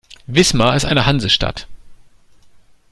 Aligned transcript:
Wismar 0.25 0.75
ist 0.75 0.85
eine 0.85 1.05
Hansestadt. 1.05 1.67